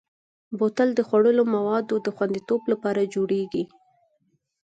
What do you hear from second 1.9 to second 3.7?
د خوندیتوب لپاره جوړېږي.